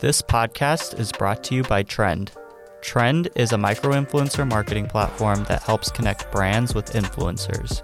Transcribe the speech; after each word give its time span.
This 0.00 0.22
podcast 0.22 0.98
is 0.98 1.12
brought 1.12 1.44
to 1.44 1.54
you 1.54 1.62
by 1.62 1.82
Trend. 1.82 2.32
Trend 2.80 3.28
is 3.36 3.52
a 3.52 3.58
micro 3.58 3.90
influencer 3.90 4.48
marketing 4.48 4.86
platform 4.86 5.44
that 5.44 5.62
helps 5.62 5.90
connect 5.90 6.32
brands 6.32 6.74
with 6.74 6.94
influencers. 6.94 7.82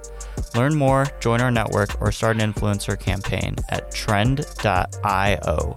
Learn 0.57 0.77
more, 0.77 1.05
join 1.21 1.43
our 1.43 1.51
network, 1.51 2.01
or 2.01 2.11
start 2.11 2.41
an 2.41 2.55
influencer 2.55 2.99
campaign 2.99 3.57
at 3.69 3.91
trend.io. 3.91 5.75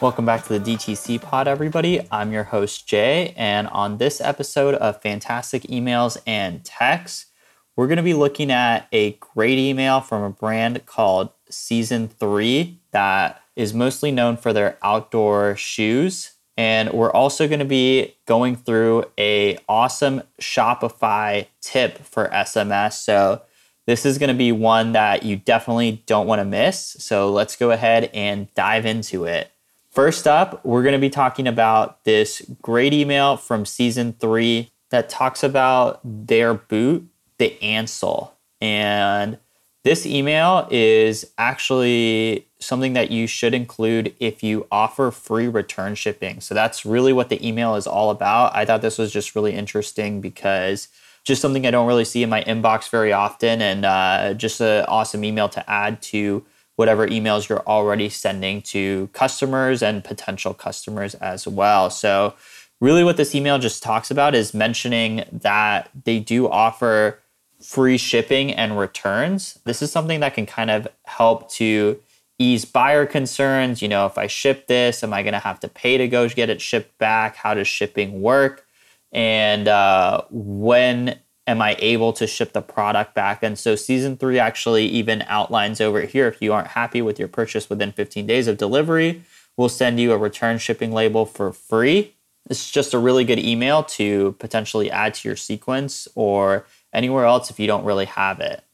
Welcome 0.00 0.24
back 0.24 0.44
to 0.44 0.56
the 0.56 0.76
DTC 0.76 1.20
pod, 1.20 1.48
everybody. 1.48 2.06
I'm 2.12 2.30
your 2.30 2.44
host, 2.44 2.86
Jay, 2.86 3.34
and 3.36 3.66
on 3.66 3.98
this 3.98 4.20
episode 4.20 4.76
of 4.76 5.02
Fantastic 5.02 5.62
Emails 5.62 6.16
and 6.28 6.64
Texts, 6.64 7.26
we're 7.74 7.88
going 7.88 7.96
to 7.96 8.04
be 8.04 8.14
looking 8.14 8.52
at 8.52 8.86
a 8.92 9.14
great 9.14 9.58
email 9.58 10.00
from 10.00 10.22
a 10.22 10.30
brand 10.30 10.86
called 10.86 11.30
Season 11.50 12.06
3 12.06 12.78
that 12.92 13.39
is 13.60 13.74
mostly 13.74 14.10
known 14.10 14.36
for 14.38 14.52
their 14.52 14.78
outdoor 14.82 15.54
shoes. 15.54 16.32
And 16.56 16.92
we're 16.92 17.12
also 17.12 17.46
going 17.46 17.60
to 17.60 17.64
be 17.66 18.16
going 18.26 18.56
through 18.56 19.04
a 19.18 19.58
awesome 19.68 20.22
Shopify 20.40 21.46
tip 21.60 21.98
for 21.98 22.28
SMS. 22.28 22.94
So 22.94 23.42
this 23.86 24.06
is 24.06 24.18
going 24.18 24.28
to 24.28 24.34
be 24.34 24.50
one 24.50 24.92
that 24.92 25.22
you 25.24 25.36
definitely 25.36 26.02
don't 26.06 26.26
want 26.26 26.40
to 26.40 26.44
miss. 26.44 26.96
So 26.98 27.30
let's 27.30 27.54
go 27.54 27.70
ahead 27.70 28.10
and 28.14 28.52
dive 28.54 28.86
into 28.86 29.24
it. 29.24 29.50
First 29.90 30.26
up, 30.26 30.64
we're 30.64 30.82
going 30.82 30.92
to 30.94 30.98
be 30.98 31.10
talking 31.10 31.46
about 31.46 32.04
this 32.04 32.42
great 32.62 32.94
email 32.94 33.36
from 33.36 33.66
season 33.66 34.14
three 34.14 34.70
that 34.90 35.08
talks 35.08 35.42
about 35.42 36.00
their 36.04 36.54
boot, 36.54 37.06
the 37.38 37.60
Ansel. 37.62 38.34
And 38.60 39.38
this 39.82 40.06
email 40.06 40.68
is 40.70 41.30
actually 41.38 42.46
something 42.60 42.92
that 42.92 43.10
you 43.10 43.26
should 43.26 43.54
include 43.54 44.14
if 44.20 44.42
you 44.42 44.66
offer 44.70 45.10
free 45.10 45.48
return 45.48 45.94
shipping. 45.94 46.40
So 46.40 46.54
that's 46.54 46.84
really 46.84 47.12
what 47.12 47.28
the 47.28 47.46
email 47.46 47.74
is 47.74 47.86
all 47.86 48.10
about. 48.10 48.54
I 48.54 48.64
thought 48.64 48.82
this 48.82 48.98
was 48.98 49.12
just 49.12 49.34
really 49.34 49.54
interesting 49.54 50.20
because 50.20 50.88
just 51.24 51.42
something 51.42 51.66
I 51.66 51.70
don't 51.70 51.86
really 51.86 52.04
see 52.04 52.22
in 52.22 52.30
my 52.30 52.42
inbox 52.44 52.88
very 52.88 53.12
often, 53.12 53.60
and 53.60 53.84
uh, 53.84 54.34
just 54.34 54.60
an 54.60 54.84
awesome 54.86 55.24
email 55.24 55.48
to 55.50 55.70
add 55.70 56.00
to 56.02 56.44
whatever 56.76 57.06
emails 57.06 57.48
you're 57.48 57.66
already 57.66 58.08
sending 58.08 58.62
to 58.62 59.08
customers 59.12 59.82
and 59.82 60.02
potential 60.02 60.54
customers 60.54 61.14
as 61.16 61.46
well. 61.46 61.90
So, 61.90 62.34
really, 62.80 63.04
what 63.04 63.18
this 63.18 63.34
email 63.34 63.58
just 63.58 63.82
talks 63.82 64.10
about 64.10 64.34
is 64.34 64.54
mentioning 64.54 65.24
that 65.30 65.90
they 66.04 66.20
do 66.20 66.48
offer 66.48 67.18
free 67.60 67.98
shipping 67.98 68.52
and 68.52 68.78
returns. 68.78 69.58
This 69.64 69.82
is 69.82 69.92
something 69.92 70.20
that 70.20 70.34
can 70.34 70.46
kind 70.46 70.70
of 70.70 70.88
help 71.04 71.50
to 71.52 72.00
ease 72.40 72.64
buyer 72.64 73.06
concerns. 73.06 73.82
You 73.82 73.88
know, 73.88 74.06
if 74.06 74.18
I 74.18 74.26
ship 74.26 74.66
this, 74.66 75.04
am 75.04 75.12
I 75.12 75.22
going 75.22 75.34
to 75.34 75.38
have 75.38 75.60
to 75.60 75.68
pay 75.68 75.98
to 75.98 76.08
go 76.08 76.28
get 76.28 76.50
it 76.50 76.60
shipped 76.60 76.98
back? 76.98 77.36
How 77.36 77.54
does 77.54 77.68
shipping 77.68 78.22
work? 78.22 78.66
And 79.12 79.68
uh, 79.68 80.22
when 80.30 81.20
am 81.46 81.60
I 81.60 81.76
able 81.78 82.12
to 82.14 82.26
ship 82.26 82.52
the 82.52 82.62
product 82.62 83.14
back? 83.14 83.42
And 83.42 83.58
so, 83.58 83.76
season 83.76 84.16
three 84.16 84.38
actually 84.38 84.86
even 84.86 85.22
outlines 85.28 85.80
over 85.80 86.00
here 86.00 86.26
if 86.26 86.40
you 86.40 86.52
aren't 86.52 86.68
happy 86.68 87.02
with 87.02 87.18
your 87.18 87.28
purchase 87.28 87.68
within 87.68 87.92
15 87.92 88.26
days 88.26 88.48
of 88.48 88.56
delivery, 88.56 89.22
we'll 89.56 89.68
send 89.68 90.00
you 90.00 90.12
a 90.12 90.18
return 90.18 90.58
shipping 90.58 90.92
label 90.92 91.26
for 91.26 91.52
free. 91.52 92.14
It's 92.48 92.70
just 92.70 92.94
a 92.94 92.98
really 92.98 93.24
good 93.24 93.38
email 93.38 93.84
to 93.84 94.34
potentially 94.38 94.90
add 94.90 95.14
to 95.14 95.28
your 95.28 95.36
sequence 95.36 96.08
or 96.14 96.66
anywhere 96.92 97.26
else 97.26 97.50
if 97.50 97.60
you 97.60 97.66
don't 97.66 97.84
really 97.84 98.06
have 98.06 98.40
it. 98.40 98.64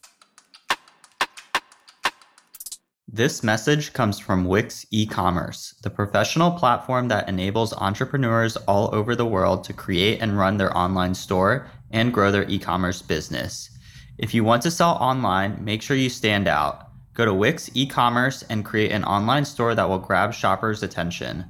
This 3.08 3.44
message 3.44 3.92
comes 3.92 4.18
from 4.18 4.46
Wix 4.46 4.84
e-commerce, 4.90 5.76
the 5.84 5.90
professional 5.90 6.50
platform 6.50 7.06
that 7.06 7.28
enables 7.28 7.72
entrepreneurs 7.74 8.56
all 8.56 8.92
over 8.92 9.14
the 9.14 9.24
world 9.24 9.62
to 9.64 9.72
create 9.72 10.20
and 10.20 10.36
run 10.36 10.56
their 10.56 10.76
online 10.76 11.14
store 11.14 11.70
and 11.92 12.12
grow 12.12 12.32
their 12.32 12.48
e-commerce 12.48 13.02
business. 13.02 13.70
If 14.18 14.34
you 14.34 14.42
want 14.42 14.62
to 14.62 14.72
sell 14.72 14.94
online, 14.94 15.64
make 15.64 15.82
sure 15.82 15.96
you 15.96 16.10
stand 16.10 16.48
out. 16.48 16.88
Go 17.14 17.24
to 17.24 17.32
Wix 17.32 17.70
e-commerce 17.74 18.42
and 18.50 18.64
create 18.64 18.90
an 18.90 19.04
online 19.04 19.44
store 19.44 19.76
that 19.76 19.88
will 19.88 20.00
grab 20.00 20.34
shoppers' 20.34 20.82
attention. 20.82 21.44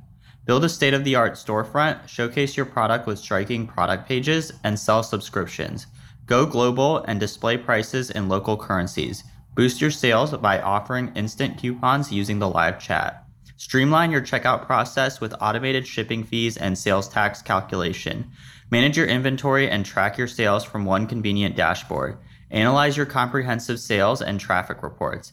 Build 0.44 0.62
a 0.62 0.68
state-of-the-art 0.68 1.32
storefront, 1.32 2.06
showcase 2.06 2.54
your 2.54 2.66
product 2.66 3.06
with 3.06 3.18
striking 3.18 3.66
product 3.66 4.06
pages, 4.06 4.52
and 4.62 4.78
sell 4.78 5.02
subscriptions. 5.02 5.86
Go 6.26 6.44
global 6.44 6.98
and 7.04 7.18
display 7.18 7.56
prices 7.56 8.10
in 8.10 8.28
local 8.28 8.58
currencies. 8.58 9.24
Boost 9.56 9.80
your 9.80 9.90
sales 9.90 10.36
by 10.36 10.60
offering 10.60 11.12
instant 11.14 11.56
coupons 11.56 12.12
using 12.12 12.38
the 12.38 12.48
live 12.48 12.78
chat. 12.78 13.24
Streamline 13.56 14.10
your 14.10 14.20
checkout 14.20 14.66
process 14.66 15.18
with 15.18 15.34
automated 15.40 15.86
shipping 15.86 16.24
fees 16.24 16.58
and 16.58 16.76
sales 16.76 17.08
tax 17.08 17.40
calculation. 17.40 18.30
Manage 18.70 18.98
your 18.98 19.06
inventory 19.06 19.70
and 19.70 19.86
track 19.86 20.18
your 20.18 20.26
sales 20.26 20.62
from 20.62 20.84
one 20.84 21.06
convenient 21.06 21.56
dashboard. 21.56 22.18
Analyze 22.50 22.98
your 22.98 23.06
comprehensive 23.06 23.80
sales 23.80 24.20
and 24.20 24.38
traffic 24.38 24.82
reports. 24.82 25.32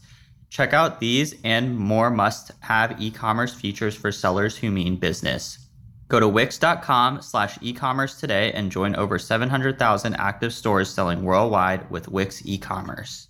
Check 0.49 0.71
out 0.71 1.01
these 1.01 1.35
and 1.43 1.77
more 1.77 2.09
must 2.09 2.51
have 2.61 3.01
e 3.01 3.11
commerce 3.11 3.53
features 3.53 3.93
for 3.93 4.13
sellers 4.13 4.55
who 4.55 4.71
mean 4.71 4.95
business. 4.95 5.67
Go 6.07 6.21
to 6.21 6.29
wix.com 6.29 7.21
slash 7.21 7.57
e-commerce 7.61 8.17
today 8.21 8.53
and 8.53 8.71
join 8.71 8.95
over 8.95 9.19
700,000 9.19 10.15
active 10.15 10.53
stores 10.53 10.89
selling 10.89 11.23
worldwide 11.23 11.89
with 11.91 12.07
Wix 12.07 12.41
e-commerce. 12.45 13.27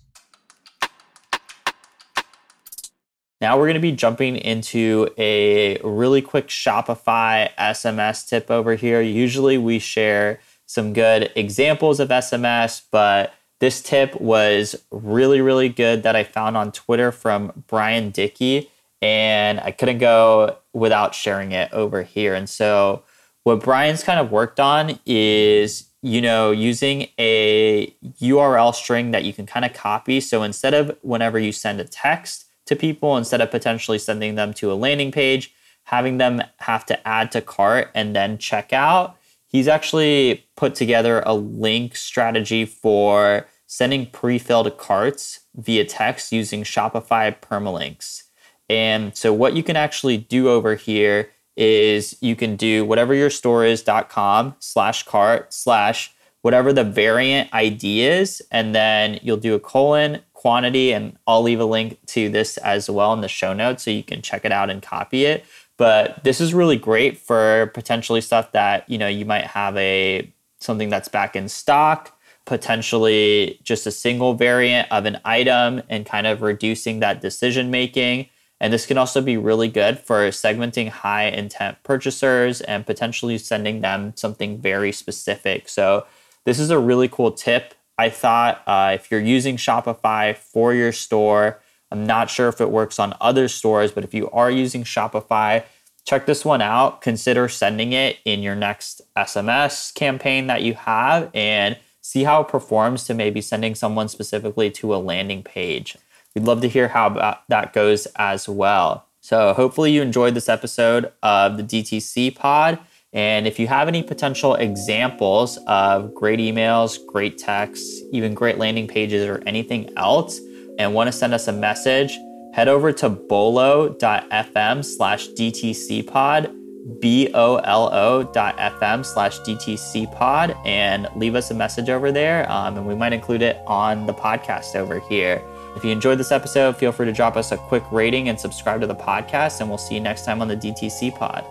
Now 3.44 3.58
we're 3.58 3.66
going 3.66 3.74
to 3.74 3.80
be 3.80 3.92
jumping 3.92 4.36
into 4.36 5.10
a 5.18 5.76
really 5.84 6.22
quick 6.22 6.48
Shopify 6.48 7.50
SMS 7.58 8.26
tip 8.26 8.50
over 8.50 8.74
here. 8.74 9.02
Usually 9.02 9.58
we 9.58 9.78
share 9.78 10.40
some 10.64 10.94
good 10.94 11.30
examples 11.36 12.00
of 12.00 12.08
SMS, 12.08 12.80
but 12.90 13.34
this 13.60 13.82
tip 13.82 14.18
was 14.18 14.82
really, 14.90 15.42
really 15.42 15.68
good 15.68 16.04
that 16.04 16.16
I 16.16 16.24
found 16.24 16.56
on 16.56 16.72
Twitter 16.72 17.12
from 17.12 17.64
Brian 17.66 18.08
Dickey 18.08 18.70
and 19.02 19.60
I 19.60 19.72
couldn't 19.72 19.98
go 19.98 20.56
without 20.72 21.14
sharing 21.14 21.52
it 21.52 21.70
over 21.70 22.02
here. 22.02 22.32
And 22.34 22.48
so, 22.48 23.02
what 23.42 23.60
Brian's 23.60 24.02
kind 24.02 24.18
of 24.18 24.30
worked 24.30 24.58
on 24.58 24.98
is, 25.04 25.90
you 26.00 26.22
know, 26.22 26.50
using 26.50 27.08
a 27.18 27.94
URL 28.22 28.74
string 28.74 29.10
that 29.10 29.24
you 29.24 29.34
can 29.34 29.44
kind 29.44 29.66
of 29.66 29.74
copy. 29.74 30.22
So, 30.22 30.42
instead 30.42 30.72
of 30.72 30.96
whenever 31.02 31.38
you 31.38 31.52
send 31.52 31.78
a 31.78 31.84
text 31.84 32.46
to 32.66 32.76
people, 32.76 33.16
instead 33.16 33.40
of 33.40 33.50
potentially 33.50 33.98
sending 33.98 34.34
them 34.34 34.52
to 34.54 34.72
a 34.72 34.74
landing 34.74 35.12
page, 35.12 35.54
having 35.84 36.18
them 36.18 36.42
have 36.58 36.86
to 36.86 37.08
add 37.08 37.30
to 37.32 37.40
cart 37.40 37.90
and 37.94 38.14
then 38.16 38.38
check 38.38 38.72
out, 38.72 39.16
he's 39.46 39.68
actually 39.68 40.46
put 40.56 40.74
together 40.74 41.22
a 41.26 41.34
link 41.34 41.96
strategy 41.96 42.64
for 42.64 43.46
sending 43.66 44.06
pre 44.06 44.38
filled 44.38 44.76
carts 44.78 45.40
via 45.54 45.84
text 45.84 46.32
using 46.32 46.62
Shopify 46.62 47.34
permalinks. 47.38 48.24
And 48.68 49.16
so 49.16 49.32
what 49.32 49.54
you 49.54 49.62
can 49.62 49.76
actually 49.76 50.16
do 50.16 50.48
over 50.48 50.74
here 50.74 51.30
is 51.56 52.16
you 52.20 52.34
can 52.34 52.56
do 52.56 52.84
whatever 52.84 53.14
your 53.14 53.30
store 53.30 53.64
is.com 53.64 54.56
slash 54.58 55.04
cart 55.04 55.52
slash 55.52 56.14
whatever 56.44 56.74
the 56.74 56.84
variant 56.84 57.48
ID 57.54 58.02
is, 58.02 58.42
and 58.50 58.74
then 58.74 59.18
you'll 59.22 59.38
do 59.38 59.54
a 59.54 59.58
colon 59.58 60.20
quantity, 60.34 60.92
and 60.92 61.16
I'll 61.26 61.40
leave 61.40 61.58
a 61.58 61.64
link 61.64 61.98
to 62.08 62.28
this 62.28 62.58
as 62.58 62.90
well 62.90 63.14
in 63.14 63.22
the 63.22 63.28
show 63.28 63.54
notes 63.54 63.82
so 63.82 63.90
you 63.90 64.02
can 64.02 64.20
check 64.20 64.44
it 64.44 64.52
out 64.52 64.68
and 64.68 64.82
copy 64.82 65.24
it. 65.24 65.46
But 65.78 66.22
this 66.22 66.42
is 66.42 66.52
really 66.52 66.76
great 66.76 67.16
for 67.16 67.70
potentially 67.72 68.20
stuff 68.20 68.52
that 68.52 68.88
you 68.90 68.98
know 68.98 69.08
you 69.08 69.24
might 69.24 69.46
have 69.46 69.74
a 69.78 70.30
something 70.60 70.90
that's 70.90 71.08
back 71.08 71.34
in 71.34 71.48
stock, 71.48 72.14
potentially 72.44 73.58
just 73.62 73.86
a 73.86 73.90
single 73.90 74.34
variant 74.34 74.92
of 74.92 75.06
an 75.06 75.20
item, 75.24 75.82
and 75.88 76.04
kind 76.04 76.26
of 76.26 76.42
reducing 76.42 77.00
that 77.00 77.22
decision 77.22 77.70
making 77.70 78.28
and 78.60 78.72
this 78.72 78.86
can 78.86 78.96
also 78.96 79.20
be 79.20 79.36
really 79.36 79.68
good 79.68 79.98
for 79.98 80.28
segmenting 80.28 80.88
high 80.88 81.24
intent 81.24 81.76
purchasers 81.82 82.60
and 82.62 82.86
potentially 82.86 83.36
sending 83.36 83.80
them 83.80 84.14
something 84.16 84.58
very 84.58 84.92
specific. 84.92 85.68
So, 85.68 86.06
this 86.44 86.58
is 86.58 86.70
a 86.70 86.78
really 86.78 87.08
cool 87.08 87.32
tip. 87.32 87.74
I 87.96 88.10
thought 88.10 88.62
uh, 88.66 88.92
if 88.94 89.10
you're 89.10 89.20
using 89.20 89.56
Shopify 89.56 90.36
for 90.36 90.74
your 90.74 90.92
store, 90.92 91.60
I'm 91.90 92.06
not 92.06 92.30
sure 92.30 92.48
if 92.48 92.60
it 92.60 92.70
works 92.70 92.98
on 92.98 93.14
other 93.20 93.48
stores, 93.48 93.92
but 93.92 94.04
if 94.04 94.12
you 94.12 94.28
are 94.30 94.50
using 94.50 94.82
Shopify, 94.84 95.64
check 96.04 96.26
this 96.26 96.44
one 96.44 96.60
out. 96.60 97.00
Consider 97.00 97.48
sending 97.48 97.92
it 97.92 98.18
in 98.24 98.42
your 98.42 98.54
next 98.56 99.00
SMS 99.16 99.94
campaign 99.94 100.48
that 100.48 100.62
you 100.62 100.74
have 100.74 101.30
and 101.34 101.78
see 102.00 102.24
how 102.24 102.42
it 102.42 102.48
performs 102.48 103.04
to 103.04 103.14
maybe 103.14 103.40
sending 103.40 103.74
someone 103.74 104.08
specifically 104.08 104.70
to 104.70 104.94
a 104.94 104.96
landing 104.96 105.42
page. 105.42 105.96
We'd 106.34 106.44
love 106.44 106.60
to 106.62 106.68
hear 106.68 106.88
how 106.88 107.38
that 107.48 107.72
goes 107.72 108.06
as 108.16 108.48
well. 108.48 109.06
So, 109.20 109.54
hopefully, 109.54 109.92
you 109.92 110.02
enjoyed 110.02 110.34
this 110.34 110.50
episode 110.50 111.10
of 111.22 111.56
the 111.56 111.62
DTC 111.62 112.34
pod. 112.34 112.78
And 113.14 113.46
if 113.46 113.60
you 113.60 113.68
have 113.68 113.86
any 113.86 114.02
potential 114.02 114.56
examples 114.56 115.56
of 115.68 116.12
great 116.14 116.40
emails, 116.40 116.98
great 117.06 117.38
texts, 117.38 118.02
even 118.12 118.34
great 118.34 118.58
landing 118.58 118.88
pages, 118.88 119.26
or 119.26 119.40
anything 119.46 119.90
else, 119.96 120.40
and 120.78 120.92
want 120.92 121.06
to 121.06 121.12
send 121.12 121.32
us 121.32 121.46
a 121.46 121.52
message, 121.52 122.18
head 122.52 122.66
over 122.66 122.92
to 122.92 123.08
bolo.fm 123.08 124.84
slash 124.84 125.28
DTC 125.28 126.06
pod, 126.06 126.52
B 127.00 127.30
O 127.34 127.56
L 127.56 127.88
O 127.92 128.24
dot 128.24 128.56
FM 128.58 129.06
slash 129.06 129.38
DTC 129.40 130.12
pod, 130.12 130.56
and 130.64 131.08
leave 131.14 131.36
us 131.36 131.52
a 131.52 131.54
message 131.54 131.88
over 131.88 132.10
there. 132.10 132.50
Um, 132.50 132.76
and 132.76 132.86
we 132.86 132.96
might 132.96 133.12
include 133.12 133.42
it 133.42 133.58
on 133.66 134.06
the 134.06 134.12
podcast 134.12 134.74
over 134.74 134.98
here. 134.98 135.40
If 135.76 135.84
you 135.84 135.90
enjoyed 135.90 136.18
this 136.18 136.32
episode, 136.32 136.76
feel 136.76 136.92
free 136.92 137.06
to 137.06 137.12
drop 137.12 137.36
us 137.36 137.52
a 137.52 137.56
quick 137.56 137.84
rating 137.90 138.28
and 138.28 138.38
subscribe 138.38 138.80
to 138.80 138.86
the 138.86 138.94
podcast, 138.94 139.60
and 139.60 139.68
we'll 139.68 139.78
see 139.78 139.94
you 139.94 140.00
next 140.00 140.24
time 140.24 140.42
on 140.42 140.48
the 140.48 140.56
DTC 140.56 141.16
pod. 141.16 141.44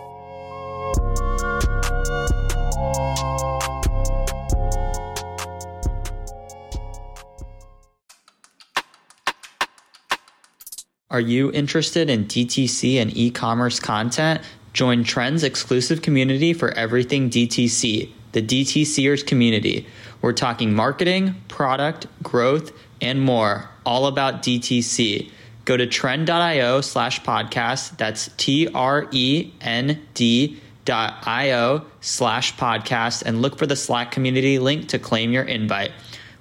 Are 11.14 11.22
you 11.22 11.52
interested 11.52 12.10
in 12.10 12.26
DTC 12.26 13.00
and 13.00 13.16
e 13.16 13.30
commerce 13.30 13.80
content? 13.80 14.42
Join 14.74 15.04
Trend's 15.04 15.44
exclusive 15.44 16.02
community 16.02 16.54
for 16.54 16.72
everything 16.72 17.30
DTC, 17.30 18.10
the 18.32 18.42
DTCers 18.42 19.24
community. 19.24 19.86
We're 20.24 20.34
talking 20.34 20.74
marketing, 20.74 21.36
product, 21.50 22.08
growth, 22.24 22.72
and 23.00 23.22
more, 23.22 23.70
all 23.86 24.08
about 24.08 24.42
DTC. 24.42 25.30
Go 25.66 25.78
to 25.78 25.86
trend.io 25.86 26.82
slash 26.82 27.22
podcast. 27.22 27.96
That's 27.98 28.30
T 28.38 28.68
R 28.74 29.08
E 29.12 29.52
N 29.62 30.02
D 30.16 30.60
dot 30.84 31.28
io 31.28 31.86
slash 32.02 32.56
podcast 32.56 33.22
and 33.24 33.40
look 33.40 33.60
for 33.60 33.68
the 33.68 33.76
Slack 33.76 34.10
community 34.10 34.58
link 34.58 34.88
to 34.88 34.98
claim 34.98 35.32
your 35.32 35.44
invite. 35.44 35.92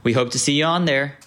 We 0.02 0.14
hope 0.14 0.30
to 0.30 0.38
see 0.38 0.54
you 0.54 0.64
on 0.64 0.86
there. 0.86 1.18